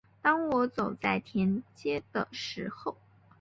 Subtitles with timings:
[0.19, 2.97] 当我走在田间的时候